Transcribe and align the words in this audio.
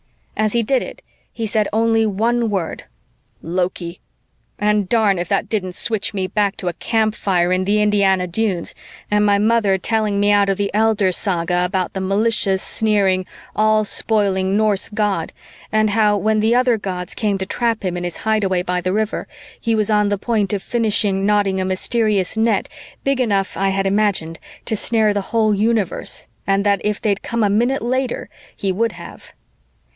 As 0.35 0.53
he 0.53 0.63
did 0.63 0.81
it, 0.81 1.03
he 1.31 1.45
said 1.45 1.67
only 1.71 2.07
one 2.07 2.49
word, 2.49 2.85
"Loki!" 3.43 4.01
and 4.57 4.89
darn 4.89 5.19
if 5.19 5.29
that 5.29 5.47
didn't 5.47 5.75
switch 5.75 6.11
me 6.15 6.25
back 6.25 6.57
to 6.57 6.67
a 6.67 6.73
campfire 6.73 7.53
in 7.53 7.65
the 7.65 7.79
Indiana 7.79 8.25
Dunes 8.25 8.73
and 9.11 9.23
my 9.23 9.37
mother 9.37 9.77
telling 9.77 10.19
me 10.19 10.31
out 10.31 10.49
of 10.49 10.57
the 10.57 10.71
Elder 10.73 11.11
Saga 11.11 11.63
about 11.63 11.93
the 11.93 12.01
malicious, 12.01 12.63
sneering, 12.63 13.27
all 13.55 13.83
spoiling 13.85 14.57
Norse 14.57 14.89
god 14.89 15.31
and 15.71 15.91
how, 15.91 16.17
when 16.17 16.39
the 16.39 16.55
other 16.55 16.79
gods 16.79 17.13
came 17.13 17.37
to 17.37 17.45
trap 17.45 17.83
him 17.85 17.95
in 17.95 18.03
his 18.03 18.17
hideaway 18.17 18.63
by 18.63 18.81
the 18.81 18.91
river, 18.93 19.27
he 19.59 19.75
was 19.75 19.91
on 19.91 20.09
the 20.09 20.17
point 20.17 20.51
of 20.51 20.63
finishing 20.63 21.27
knotting 21.27 21.61
a 21.61 21.65
mysterious 21.65 22.35
net 22.35 22.67
big 23.03 23.21
enough, 23.21 23.55
I 23.55 23.69
had 23.69 23.85
imagined, 23.85 24.39
to 24.65 24.75
snare 24.75 25.13
the 25.13 25.21
whole 25.29 25.53
universe, 25.53 26.25
and 26.47 26.65
that 26.65 26.81
if 26.83 26.99
they'd 26.99 27.21
come 27.21 27.43
a 27.43 27.51
minute 27.51 27.83
later, 27.83 28.31
he 28.55 28.71
would 28.71 28.93
have. 28.93 29.33